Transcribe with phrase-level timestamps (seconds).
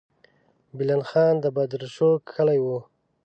[0.77, 2.79] بلند خان د بدرشو کښلې وه.